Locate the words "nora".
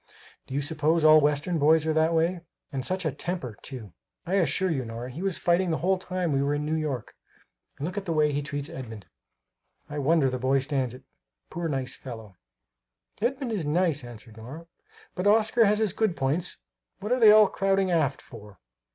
4.83-5.11, 14.37-14.65